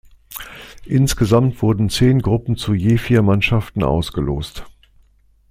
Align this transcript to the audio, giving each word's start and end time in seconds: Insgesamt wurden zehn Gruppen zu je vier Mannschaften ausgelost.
Insgesamt 0.87 1.61
wurden 1.61 1.91
zehn 1.91 2.23
Gruppen 2.23 2.57
zu 2.57 2.73
je 2.73 2.97
vier 2.97 3.21
Mannschaften 3.21 3.83
ausgelost. 3.83 4.65